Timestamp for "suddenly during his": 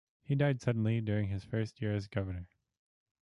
0.63-1.43